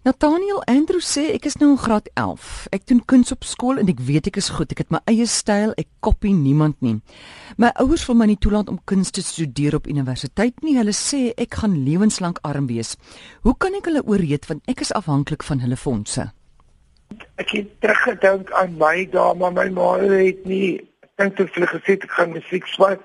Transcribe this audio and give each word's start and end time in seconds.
Nathaniel 0.00 0.62
Andrew 0.64 1.02
sê 1.04 1.26
ek 1.34 1.44
is 1.44 1.58
nou 1.60 1.74
in 1.74 1.80
graad 1.80 2.06
11. 2.16 2.44
Ek 2.72 2.86
doen 2.88 3.02
kuns 3.04 3.34
op 3.34 3.42
skool 3.44 3.76
en 3.82 3.88
ek 3.92 3.98
weet 4.00 4.30
ek 4.30 4.38
is 4.40 4.48
goed. 4.56 4.70
Ek 4.72 4.80
het 4.80 4.94
my 4.94 5.02
eie 5.12 5.26
styl. 5.28 5.74
Ek 5.76 5.90
kopie 6.00 6.32
niemand 6.32 6.78
nie. 6.80 6.94
My 7.60 7.68
ouers 7.84 8.06
wil 8.08 8.16
my 8.16 8.30
nie 8.30 8.38
toelaat 8.40 8.72
om 8.72 8.78
kuns 8.88 9.12
te 9.12 9.20
studeer 9.20 9.76
op 9.76 9.90
universiteit 9.92 10.56
nie. 10.64 10.78
Hulle 10.78 10.96
sê 10.96 11.34
ek 11.36 11.58
gaan 11.60 11.76
lewenslank 11.84 12.40
arm 12.48 12.70
wees. 12.72 12.94
Hoe 13.44 13.52
kan 13.60 13.76
ek 13.76 13.90
hulle 13.92 14.00
ooreed 14.08 14.48
want 14.48 14.64
ek 14.72 14.80
is 14.86 14.94
afhanklik 14.96 15.44
van 15.44 15.60
hulle 15.60 15.76
fondse? 15.76 16.30
Ek 17.36 17.52
het 17.58 17.68
teruggedink 17.84 18.56
aan 18.56 18.80
my 18.80 19.04
dae, 19.12 19.36
maar 19.36 19.52
my 19.52 19.68
ma 19.76 19.90
het 20.00 20.48
nie 20.48 20.78
dink 21.20 21.36
toe 21.36 21.44
hulle 21.58 21.68
gesê 21.76 21.98
ek 22.00 22.08
gaan 22.16 22.32
musiek 22.32 22.64
swat 22.72 23.04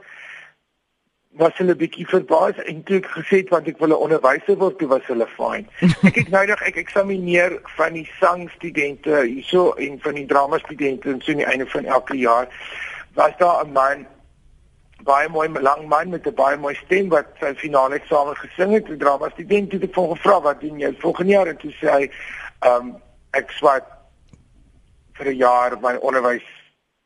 was 1.38 1.58
hulle 1.60 1.76
bietjie 1.76 2.06
verbaas 2.08 2.60
en 2.64 2.82
toe 2.88 3.02
ek 3.02 3.08
gesê 3.12 3.42
het 3.42 3.50
want 3.52 3.68
ek 3.68 3.80
wil 3.84 3.92
'n 3.92 4.04
onderwyser 4.08 4.56
word, 4.56 4.78
toe 4.80 4.88
was 4.88 5.06
hulle 5.12 5.28
fyn. 5.36 5.68
Ek 6.08 6.16
het 6.16 6.30
nou 6.32 6.46
nog 6.48 6.62
ek 6.64 6.78
eksamineer 6.80 7.60
van 7.76 7.94
die 7.94 8.08
sangstudente 8.20 9.24
hierso 9.26 9.74
en 9.74 10.00
van 10.00 10.16
die 10.16 10.26
drama 10.26 10.58
studente 10.64 11.12
en 11.12 11.22
so 11.22 11.32
aan 11.32 11.44
die 11.44 11.52
einde 11.52 11.68
van 11.68 11.86
elke 11.86 12.18
jaar 12.18 12.48
was 13.16 13.36
daar 13.38 13.66
'n 13.66 13.72
man 13.72 14.08
baie 15.04 15.30
mooi 15.30 15.50
lang 15.50 15.88
man 15.88 16.10
met 16.10 16.28
'n 16.28 16.34
baie 16.34 16.58
mooi 16.58 16.76
stem 16.76 17.10
wat 17.10 17.28
sy 17.40 17.54
finale 17.56 17.96
eksamen 17.96 18.36
gesing 18.36 18.72
het. 18.72 18.86
Die 18.86 18.98
drama 18.98 19.30
student 19.30 19.72
het 19.72 19.84
ek 19.84 19.96
hom 19.96 20.16
gevra 20.16 20.42
wat 20.42 20.62
doen 20.62 20.80
jy 20.80 20.96
volgende 21.00 21.32
jaar 21.32 21.48
en 21.48 21.58
toe 21.58 21.72
sê 21.72 21.88
hy 21.92 22.12
um 22.64 22.96
ek 23.32 23.52
swat 23.52 23.84
vir 25.14 25.28
'n 25.28 25.38
jaar 25.38 25.80
my 25.82 25.96
onderwys 25.96 26.48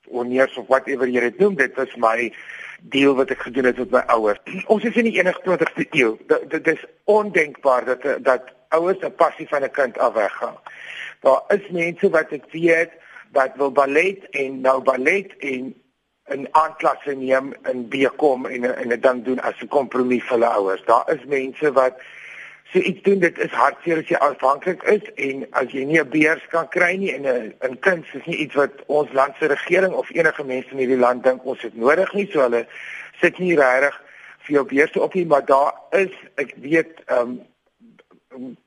onneers 0.08 0.58
of 0.58 0.68
whatever 0.68 1.08
jy 1.08 1.20
dit 1.20 1.40
noem 1.40 1.56
dit 1.56 1.76
was 1.76 1.96
my 1.98 2.32
deel 2.82 3.16
wat 3.16 3.30
ek 3.30 3.42
gedoen 3.48 3.66
het 3.66 3.78
met 3.78 3.92
my 3.92 4.04
ouers. 4.08 4.40
Ons 4.74 4.84
is 4.84 4.96
in 4.96 5.10
die 5.10 5.18
21ste 5.20 5.86
eeu. 5.92 6.18
Dit 6.48 6.68
is 6.68 6.86
ondenkbaar 7.04 7.86
dat 7.86 8.08
dat 8.24 8.54
ouers 8.70 9.02
'n 9.02 9.16
passie 9.16 9.48
van 9.48 9.64
'n 9.64 9.72
kind 9.72 9.98
af 9.98 10.14
weggaan. 10.14 10.58
Daar 11.22 11.42
is 11.48 11.70
mense 11.70 12.10
wat 12.10 12.32
ek 12.32 12.46
weet 12.52 12.92
wat 13.32 13.56
wil 13.56 13.72
ballet 13.72 14.30
en 14.30 14.62
nou 14.62 14.82
ballet 14.82 15.38
en 15.38 15.76
'n 16.30 16.48
aanklasse 16.52 17.16
neem 17.16 17.54
in 17.72 17.90
Bekom 17.90 18.46
en 18.46 18.76
en 18.76 18.90
dit 18.90 19.02
dan 19.02 19.24
doen 19.24 19.40
as 19.40 19.62
'n 19.62 19.68
kompromie 19.68 20.24
vir 20.24 20.38
hulle 20.38 20.46
ouers. 20.46 20.84
Daar 20.86 21.12
is 21.14 21.26
mense 21.26 21.72
wat 21.72 21.94
so 22.72 22.80
iets 22.80 23.02
doen 23.02 23.20
dit 23.20 23.38
is 23.38 23.52
hartseer 23.52 24.02
as 24.02 24.10
jy 24.12 24.18
afhanklik 24.26 24.84
is 24.94 25.06
en 25.28 25.46
as 25.62 25.72
jy 25.74 25.86
nie 25.90 26.00
'n 26.00 26.10
beurs 26.10 26.46
kan 26.54 26.68
kry 26.70 26.96
nie 26.98 27.14
en 27.14 27.26
'n 27.26 27.54
'n 27.70 27.80
kind 27.80 28.06
is 28.14 28.26
nie 28.26 28.38
iets 28.46 28.56
wat 28.56 28.72
ons 28.88 29.12
land 29.14 29.34
se 29.40 29.48
regering 29.48 29.94
of 29.94 30.10
enige 30.10 30.44
mense 30.44 30.72
in 30.72 30.78
hierdie 30.78 31.04
land 31.06 31.24
dink 31.24 31.46
ons 31.46 31.62
het 31.62 31.76
nodig 31.76 32.14
nie 32.14 32.30
so 32.32 32.42
hulle 32.42 32.68
sit 33.22 33.40
nie 33.40 33.56
regtig 33.56 34.02
vir 34.46 34.54
jou 34.56 34.66
beurs 34.66 34.98
op 34.98 35.14
nie 35.14 35.26
maar 35.26 35.46
daar 35.46 35.74
is 35.92 36.14
ek 36.36 36.54
weet 36.62 37.02
ehm 37.06 37.20
um, 37.22 37.40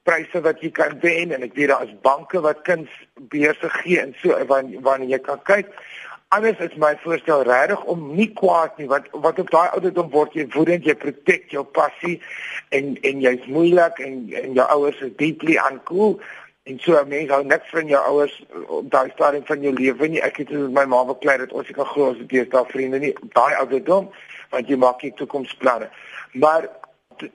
pryse 0.02 0.40
wat 0.40 0.60
jy 0.60 0.70
kan 0.70 0.98
wen 1.00 1.32
en 1.32 1.42
ek 1.42 1.54
weet 1.54 1.68
daar 1.68 1.84
is 1.86 2.00
banke 2.02 2.40
wat 2.40 2.62
kinds 2.62 2.90
beurse 3.14 3.68
gee 3.68 4.00
en 4.00 4.14
so 4.22 4.44
wanneer 4.46 4.80
wanneer 4.80 5.08
jy 5.08 5.18
kan 5.18 5.42
kyk 5.42 5.68
Anders 6.32 6.58
is 6.64 6.76
my 6.80 6.94
voorstel 7.02 7.42
regtig 7.44 7.82
om 7.92 8.04
nie 8.16 8.30
kwaad 8.32 8.78
nie 8.80 8.86
want 8.88 9.08
wat 9.24 9.38
op 9.42 9.50
daai 9.52 9.74
ouderdom 9.76 10.06
word 10.14 10.32
jy 10.32 10.46
woedend 10.54 10.86
jy 10.88 10.94
protect 10.96 11.50
jou 11.52 11.64
passie 11.76 12.14
en 12.72 12.94
en 13.10 13.18
jy's 13.20 13.42
moeilik 13.52 13.98
en 14.00 14.14
en 14.40 14.54
jou 14.56 14.64
ouers 14.76 15.02
is 15.04 15.10
deeply 15.18 15.58
uncool 15.60 16.14
en 16.64 16.78
so 16.80 16.96
'n 16.96 17.08
mens 17.08 17.30
hou 17.30 17.42
niks 17.44 17.68
van 17.70 17.86
jou 17.86 18.00
ouers 18.12 18.44
op 18.66 18.90
daai 18.90 19.10
stadium 19.10 19.44
van 19.46 19.60
jou 19.60 19.74
lewe 19.74 20.08
nie. 20.08 20.22
Ek 20.22 20.36
het 20.36 20.50
met 20.50 20.72
my 20.72 20.84
ma 20.84 21.04
beklei 21.04 21.36
dat 21.38 21.52
ons 21.52 21.68
ek 21.68 21.74
kan 21.74 21.86
glo 21.86 22.10
as 22.10 22.26
dit 22.26 22.50
daar 22.50 22.66
vriende 22.66 22.98
nie 22.98 23.14
op 23.22 23.34
daai 23.34 23.54
ouderdom 23.54 24.10
want 24.50 24.68
jy 24.68 24.76
maak 24.76 25.02
nie 25.02 25.12
toekomsplanne. 25.12 25.90
Maar 26.32 26.68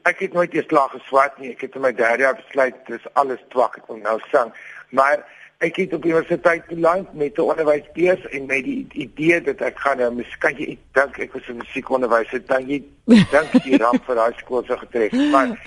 ek 0.03 0.19
het 0.19 0.33
nooit 0.33 0.53
eers 0.53 0.65
klaar 0.65 0.89
geswat 0.89 1.37
nie. 1.37 1.51
Ek 1.51 1.61
het 1.61 1.75
in 1.75 1.81
my 1.81 1.93
derde 1.93 2.23
jaar 2.23 2.35
besluit 2.35 2.75
dis 2.87 3.13
alles 3.13 3.45
twak 3.49 3.77
ek 3.77 3.87
wil 3.87 3.97
nou 3.97 4.19
sang 4.31 4.53
maar 4.89 5.25
ek 5.57 5.75
het 5.81 5.93
op 5.93 6.05
universiteit 6.05 6.67
beland 6.69 7.13
met 7.13 7.37
'n 7.37 7.41
onderwysbeurs 7.41 8.27
en 8.29 8.45
met 8.45 8.63
die 8.63 8.87
idee 8.91 9.41
dat 9.41 9.61
ek 9.61 9.79
gaan 9.79 9.97
nou 9.97 10.13
miskien 10.13 10.57
jy 10.57 10.77
dink 10.93 11.17
ek 11.17 11.33
was 11.33 11.47
'n 11.47 11.57
musiekonderwyser 11.57 12.45
dan 12.45 12.67
jy 12.69 12.83
dink 13.33 13.63
die 13.63 13.77
ramp 13.77 14.05
vir 14.05 14.15
daai 14.15 14.33
skool 14.37 14.63
sou 14.67 14.77
getref 14.77 15.11
maar 15.31 15.57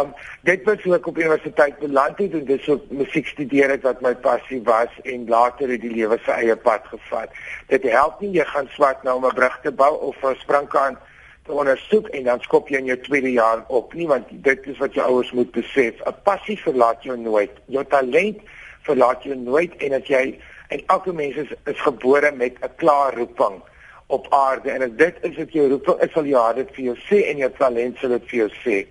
um, 0.00 0.14
dit 0.42 0.64
was 0.64 0.82
hoe 0.82 0.94
ek 0.94 1.06
op 1.06 1.18
universiteit 1.18 1.78
beland 1.78 2.18
het 2.18 2.32
en 2.32 2.44
dis 2.44 2.68
ook 2.68 2.90
musiek 2.90 3.26
studeer 3.26 3.70
het 3.70 3.82
wat 3.82 4.00
my 4.00 4.14
passie 4.14 4.62
was 4.64 4.88
en 5.02 5.28
later 5.28 5.68
het 5.68 5.80
die 5.80 5.92
lewe 5.92 6.18
sy 6.24 6.30
eie 6.30 6.56
pad 6.56 6.86
gevat. 6.86 7.28
Dit 7.68 7.82
help 7.82 8.20
nie 8.20 8.32
jy 8.38 8.44
gaan 8.44 8.68
swat 8.68 9.02
nou 9.02 9.16
om 9.16 9.26
'n 9.26 9.34
brug 9.34 9.60
te 9.62 9.72
bou 9.72 9.94
of 10.08 10.16
'n 10.24 10.34
springkaan 10.40 10.96
te 11.44 11.52
ondersoek 11.52 12.08
en 12.08 12.24
dan 12.24 12.40
skop 12.40 12.68
jy 12.68 12.78
in 12.78 12.90
jou 12.92 12.98
tweede 13.00 13.32
jaar 13.32 13.64
op 13.68 13.94
nie 13.94 14.06
want 14.06 14.30
dit 14.30 14.66
is 14.66 14.78
wat 14.78 14.94
jou 14.94 15.06
ouers 15.08 15.32
moet 15.32 15.50
besef 15.52 16.00
'n 16.06 16.14
passie 16.22 16.58
verlaat 16.58 17.02
jou 17.02 17.16
nooit 17.18 17.50
jou 17.66 17.84
talent 17.84 18.38
verlaat 18.82 19.22
jou 19.22 19.36
nooit 19.36 19.76
en 19.76 19.92
as 19.92 20.06
jy 20.06 20.38
en 20.68 20.82
elke 20.86 21.12
mens 21.12 21.36
is, 21.36 21.50
is 21.64 21.80
gebore 21.80 22.32
met 22.32 22.54
'n 22.60 22.74
klaar 22.76 23.14
roeping 23.14 23.62
op 24.06 24.26
aarde 24.30 24.70
en 24.70 24.82
as 24.82 24.96
dit 24.96 25.16
is 25.20 25.36
wat 25.36 25.52
jou 25.52 25.68
roeping 25.68 26.00
is 26.00 26.12
sal 26.12 26.24
jy 26.24 26.54
dit 26.54 26.74
vir 26.76 26.84
jou 26.84 26.96
sê 27.08 27.22
en 27.30 27.36
jou 27.36 27.50
talent 27.58 27.98
sal 27.98 28.08
dit 28.08 28.28
vir 28.30 28.38
jou 28.38 28.50
sê. 28.64 28.86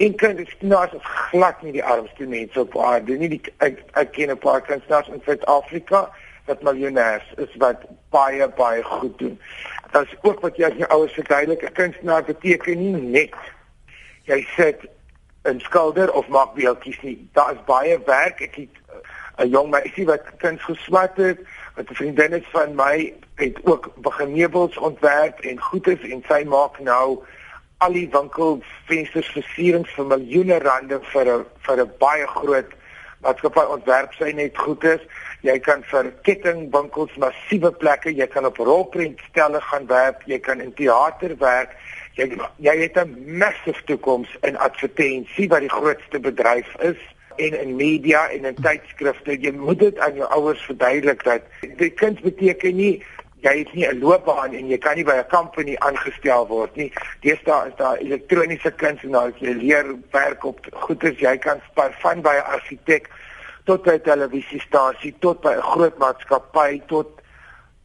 En 0.00 0.14
kunstenaars 0.14 0.92
is 0.96 1.08
glad 1.30 1.62
nie 1.62 1.72
die 1.72 1.84
armste 1.84 2.26
mense 2.26 2.60
op 2.60 2.76
aarde 2.78 3.16
nie. 3.20 3.28
Die, 3.28 3.40
ek 3.58 3.82
ek 4.00 4.12
ken 4.16 4.30
'n 4.30 4.38
paar 4.38 4.62
kunstenaars 4.64 5.08
in 5.08 5.22
Suid-Afrika 5.24 6.08
wat 6.46 6.62
miljonêers 6.62 7.26
is 7.36 7.56
wat 7.56 7.84
baie 8.10 8.48
baie 8.48 8.82
goed 8.82 9.18
doen. 9.18 9.38
Dit 9.92 10.02
is 10.02 10.16
ook 10.22 10.40
wat 10.40 10.56
jy 10.56 10.64
as 10.64 10.76
jou 10.78 10.88
ouers 10.88 11.12
verduidelik, 11.12 11.62
'n 11.62 11.72
kunstenaar 11.72 12.24
beteken 12.24 12.78
nie 12.78 13.02
net 13.02 13.34
jy 14.24 14.46
sit 14.56 14.86
'n 15.44 15.60
skilder 15.60 16.12
of 16.12 16.28
maak 16.28 16.54
beeldjies 16.54 17.00
nie. 17.02 17.28
Daar 17.32 17.52
is 17.52 17.64
baie 17.64 17.98
werk. 18.06 18.40
Ek 18.40 18.54
het 18.54 18.76
'n 19.38 19.48
jong 19.48 19.70
meisie 19.70 20.06
wat 20.06 20.22
kuns 20.36 20.62
geswat 20.62 21.16
het, 21.16 21.38
wat 21.74 21.90
'n 21.90 21.94
vriendin 21.94 22.32
is 22.32 22.48
van 22.52 22.74
my, 22.74 23.14
het 23.34 23.58
ook 23.64 23.92
begin 23.96 24.32
meubels 24.32 24.76
ontwerp 24.76 25.40
en 25.40 25.60
goedes 25.60 26.00
en 26.00 26.22
sy 26.28 26.44
maak 26.44 26.78
nou 26.78 27.22
al 27.78 27.92
die 27.92 28.08
winkelvensters 28.12 29.28
versierings 29.32 29.90
vir 29.96 30.06
miljoene 30.06 30.58
rande 30.58 31.00
vir 31.12 31.26
'n 31.38 31.44
vir 31.66 31.80
'n 31.80 31.92
baie 31.98 32.26
groot 32.26 32.70
maatskappy 33.20 33.64
ontwerp 33.76 34.12
sy 34.12 34.32
net 34.32 34.58
goedes. 34.58 35.00
Jy 35.42 35.56
kan 35.64 35.82
vir 35.88 36.10
kettingwinkels 36.26 37.14
massiewe 37.16 37.70
plekke, 37.72 38.12
jy 38.12 38.26
kan 38.28 38.44
op 38.44 38.58
rolprentstelle 38.60 39.60
gaan 39.60 39.86
werk, 39.88 40.26
jy 40.28 40.38
kan 40.38 40.60
in 40.60 40.74
teater 40.76 41.32
werk. 41.40 41.72
Jy 42.18 42.36
jy 42.58 42.74
het 42.82 42.98
'n 42.98 43.38
massive 43.38 43.84
toekoms 43.84 44.28
in 44.42 44.56
advertensie 44.56 45.48
wat 45.48 45.60
die 45.60 45.72
grootste 45.72 46.20
bedryf 46.20 46.68
is 46.80 47.00
en 47.36 47.54
in 47.60 47.76
media 47.76 48.28
en 48.28 48.44
in 48.44 48.54
tydskrifte. 48.54 49.40
Jy 49.40 49.52
moet 49.52 49.78
dit 49.78 49.98
aan 49.98 50.14
jou 50.14 50.28
ouers 50.28 50.60
verduidelik 50.60 51.24
dat 51.24 51.42
dit 51.76 51.94
kind 51.94 52.20
beteken 52.20 52.76
nie 52.76 53.02
jy 53.40 53.58
het 53.58 53.72
nie 53.72 53.86
'n 53.86 53.98
loopbaan 53.98 54.52
en 54.52 54.68
jy 54.68 54.78
kan 54.78 54.96
nie 54.96 55.04
by 55.04 55.16
'n 55.16 55.28
company 55.28 55.76
aangestel 55.76 56.46
word 56.46 56.76
nie. 56.76 56.92
Deesdae 57.20 57.68
is 57.68 57.76
daar 57.76 57.96
elektroniese 57.96 58.70
kunstenaars 58.70 59.38
jy 59.38 59.52
leer 59.52 59.96
werk 60.10 60.44
op 60.44 60.66
goeders 60.70 61.18
jy 61.18 61.36
kan 61.38 61.60
spaar 61.70 61.96
van 62.00 62.20
by 62.20 62.36
'n 62.36 62.52
argitek 62.56 63.08
tot 63.64 63.82
by 63.82 63.94
'n 63.98 64.02
televisiestasie 64.02 65.14
tot 65.18 65.40
by 65.40 65.54
'n 65.56 65.62
groot 65.62 65.98
maatskappy 65.98 66.80
tot 66.86 67.08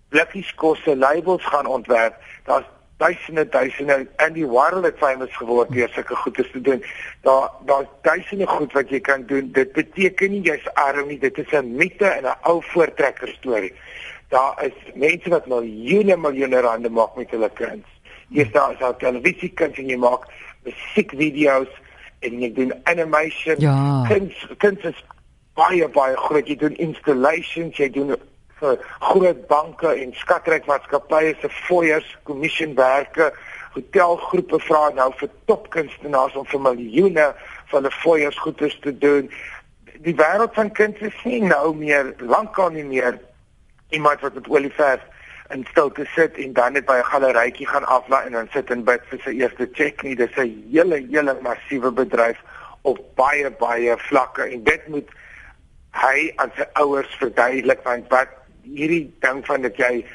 blikkies 0.10 0.56
kosse 0.56 0.96
labels 0.98 1.46
gaan 1.46 1.66
ontwerp. 1.66 2.16
Daar's 2.44 2.66
duisende 2.98 3.50
duisende 3.50 4.08
en 4.16 4.34
die 4.34 4.46
wêreld 4.48 4.98
famous 4.98 5.34
geword 5.36 5.72
deur 5.76 5.90
sulke 5.92 6.16
goeie 6.16 6.46
te 6.52 6.62
doen. 6.62 6.84
Daar 7.22 7.50
daar's 7.66 7.90
duisende 8.02 8.48
goed 8.48 8.72
wat 8.74 8.90
jy 8.90 9.00
kan 9.00 9.26
doen. 9.28 9.52
Dit 9.52 9.74
beteken 9.74 10.32
nie 10.32 10.42
jy's 10.42 10.68
arm 10.74 11.08
nie. 11.08 11.20
Dit 11.20 11.38
is 11.38 11.52
'n 11.52 11.76
mite 11.76 12.06
en 12.06 12.24
'n 12.24 12.38
ou 12.44 12.62
voortrekker 12.64 13.28
storie. 13.28 13.74
Daar 14.30 14.64
is 14.64 14.78
mense 14.94 15.30
wat 15.30 15.48
miljoene 15.48 16.18
miljoene 16.18 16.60
rande 16.60 16.90
maak 16.90 17.16
met 17.16 17.30
hulle 17.30 17.50
kuns. 17.50 17.86
Hier 18.30 18.46
staan 18.46 18.76
as 18.76 18.88
'n 18.88 18.98
televisie 18.98 19.50
kuns 19.50 19.78
en 19.78 19.88
jy 19.88 19.98
maak 19.98 20.24
musiekvideo's 20.64 21.74
en 22.20 22.40
jy 22.40 22.54
doen 22.54 22.74
animation. 22.84 23.56
Ja. 23.58 24.06
Kuns 24.08 24.48
kuns 24.58 24.84
is 24.84 25.04
baie 25.56 25.88
baie 25.88 26.16
groot. 26.18 26.48
Jy 26.48 26.58
doen 26.62 26.78
installations, 26.84 27.78
jy 27.78 27.90
doen 27.96 28.16
vir 28.60 28.80
groot 29.04 29.42
banke 29.48 29.92
en 29.92 30.14
skatrykmaatskappye 30.16 31.36
se 31.42 31.52
foyers, 31.66 32.08
kommissionwerke, 32.28 33.32
hotelgroepe 33.76 34.60
vra 34.64 34.90
nou 34.96 35.10
vir 35.20 35.32
topkunstenaars 35.50 36.38
om 36.40 36.48
vir 36.52 36.64
miljoene 36.70 37.28
van 37.72 37.82
hulle 37.82 37.92
foyers 38.00 38.38
goeders 38.44 38.78
te 38.84 38.94
doen. 38.98 39.28
Die 40.06 40.16
wêreld 40.16 40.56
van 40.56 40.72
kuns 40.76 41.02
is 41.04 41.18
nie 41.28 41.42
nou 41.44 41.74
meer 41.76 42.14
lankal 42.20 42.72
nie 42.76 42.86
meer 42.88 43.20
iemand 43.96 44.24
wat 44.24 44.36
met 44.40 44.48
olieverf 44.52 45.04
in 45.54 45.66
stilte 45.70 46.08
sit 46.16 46.40
en 46.42 46.54
dan 46.54 46.74
net 46.74 46.86
by 46.86 46.98
'n 47.00 47.12
galerytjie 47.12 47.68
gaan 47.68 47.86
aflaai 47.86 48.26
en 48.26 48.32
dan 48.32 48.48
sit 48.54 48.72
en 48.72 48.84
bid 48.84 49.02
vir 49.10 49.20
sy 49.24 49.30
eerste 49.30 49.70
cheque 49.74 50.04
nie. 50.04 50.16
Dis 50.16 50.38
'n 50.38 50.68
hele 50.72 51.06
hele 51.12 51.38
massiewe 51.42 51.92
bedryf 51.92 52.40
op 52.82 53.00
baie 53.16 53.52
baie 53.52 53.98
vlakke 53.98 54.44
en 54.44 54.64
dit 54.64 54.88
moet 54.88 55.10
hy 55.96 56.32
aan 56.36 56.52
sy 56.58 56.68
ouers 56.82 57.16
verduidelik 57.22 57.84
want 57.88 58.10
wat 58.14 58.32
hierdie 58.66 59.06
ding 59.24 59.44
van 59.48 59.62
dat 59.62 59.78
jy 59.80 60.06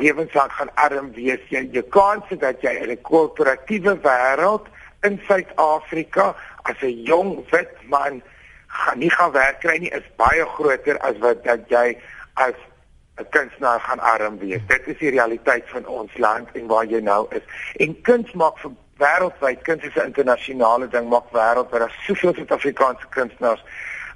lewenslank 0.00 0.52
gaan 0.56 0.72
arm 0.80 1.12
wees, 1.16 1.40
jy 1.52 1.64
jy 1.72 1.82
kans 1.94 2.28
dat 2.40 2.62
jy 2.64 2.72
in 2.82 2.90
'n 2.90 3.02
korporatiewe 3.02 3.96
wêreld 4.04 4.66
in 5.02 5.20
Suid-Afrika 5.28 6.34
as 6.64 6.76
'n 6.82 7.04
jong 7.04 7.44
wit 7.50 7.72
man 7.88 8.22
gaan 8.66 8.98
nie 8.98 9.10
gaan 9.10 9.32
werk 9.32 9.60
kry 9.60 9.78
nie 9.78 9.92
is 9.92 10.06
baie 10.16 10.44
groter 10.56 10.98
as 10.98 11.18
wat 11.18 11.44
dat 11.44 11.68
jy 11.68 11.96
as 12.34 12.54
'n 13.20 13.28
kunstenaar 13.30 13.80
gaan 13.80 14.00
arm 14.00 14.38
wees. 14.38 14.60
Dit 14.66 14.86
is 14.86 14.98
die 14.98 15.10
realiteit 15.10 15.64
van 15.66 15.86
ons 15.86 16.16
land 16.16 16.48
en 16.52 16.66
waar 16.66 16.84
jy 16.84 17.00
nou 17.00 17.26
is. 17.30 17.42
En 17.76 18.00
kuns 18.00 18.32
maak 18.32 18.58
vir 18.58 18.70
wêreldwyd, 18.96 19.62
kuns 19.62 19.82
is 19.84 19.94
'n 19.94 20.06
internasionale 20.06 20.88
ding, 20.88 21.08
maak 21.08 21.28
wêreldwyd. 21.32 21.78
Daar 21.78 21.88
is 21.88 22.04
soveel 22.04 22.34
Suid-Afrikaanse 22.34 23.06
kunstenaars 23.08 23.64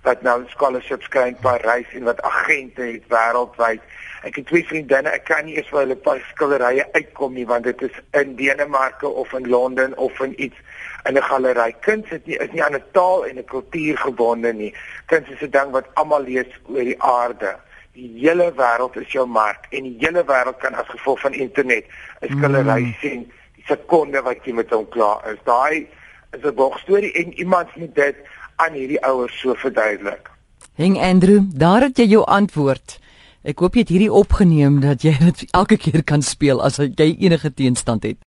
wat 0.06 0.22
nou 0.22 0.42
scholarships 0.52 1.08
kry 1.10 1.30
in 1.32 1.38
Parys 1.42 1.90
en 1.98 2.06
wat 2.06 2.22
agente 2.22 2.84
het 2.86 3.06
wêreldwyd. 3.10 3.82
Ek 4.26 4.38
het 4.40 4.46
twee 4.48 4.66
vriendinne, 4.66 5.10
ek 5.14 5.26
kan 5.28 5.44
nie 5.46 5.56
eens 5.58 5.68
vir 5.70 5.82
hulle 5.82 5.96
paar 6.02 6.22
skilderye 6.30 6.86
uitkom 6.94 7.34
nie 7.36 7.46
want 7.46 7.66
dit 7.66 7.82
is 7.86 7.98
in 8.18 8.36
Denemarke 8.38 9.10
of 9.22 9.34
in 9.38 9.48
Londen 9.50 9.96
of 10.02 10.18
in 10.24 10.34
iets 10.42 10.58
in 11.06 11.18
'n 11.18 11.22
galery. 11.22 11.74
Kuns 11.80 12.10
is 12.10 12.24
nie 12.24 12.38
is 12.38 12.50
nie 12.52 12.62
aan 12.62 12.74
'n 12.74 12.82
taal 12.92 13.26
en 13.26 13.38
'n 13.38 13.44
kultuur 13.44 13.98
gebonde 13.98 14.52
nie. 14.52 14.74
Kuns 15.06 15.28
is 15.28 15.42
'n 15.42 15.50
ding 15.50 15.70
wat 15.70 15.86
almal 15.94 16.22
lees 16.22 16.50
oor 16.68 16.84
die 16.84 17.02
aarde. 17.02 17.56
Die 17.92 18.10
hele 18.20 18.52
wêreld 18.52 18.96
is 18.96 19.12
jou 19.12 19.26
mark 19.26 19.66
en 19.70 19.82
die 19.82 19.96
hele 19.98 20.24
wêreld 20.24 20.58
kan 20.58 20.74
as 20.74 20.88
gevolg 20.88 21.20
van 21.20 21.32
internet 21.32 21.84
'n 22.20 22.36
skildery 22.36 22.82
mm. 22.82 22.94
sien 23.00 23.32
die 23.54 23.64
sekonde 23.66 24.22
wat 24.22 24.44
jy 24.44 24.52
met 24.52 24.70
hom 24.70 24.88
klaar 24.88 25.32
is. 25.32 25.38
Daai 25.44 25.88
is 26.32 26.42
'n 26.42 26.54
bogstorie 26.54 27.12
en 27.12 27.32
iemand 27.38 27.76
moet 27.76 27.94
dit 27.94 28.16
aan 28.56 28.72
hierdie 28.72 29.02
ouers 29.04 29.40
so 29.40 29.54
verduidelik. 29.54 30.30
Heng 30.74 30.98
Andrew, 30.98 31.42
daar 31.54 31.80
het 31.80 31.96
jy 31.98 32.04
jou 32.04 32.24
antwoord. 32.24 32.98
Ek 33.42 33.58
hoop 33.58 33.74
jy 33.74 33.80
het 33.80 33.88
hierdie 33.88 34.12
opgeneem 34.12 34.80
dat 34.80 35.02
jy 35.02 35.14
dit 35.18 35.44
elke 35.50 35.76
keer 35.76 36.02
kan 36.04 36.22
speel 36.22 36.62
as 36.62 36.76
jy 36.76 37.16
enige 37.18 37.54
teenstand 37.54 38.02
het. 38.02 38.18